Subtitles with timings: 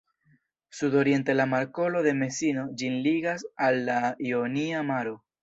[0.71, 4.01] Sudoriente la Markolo de Mesino ĝin ligas al la
[4.33, 5.17] Ionia Maro.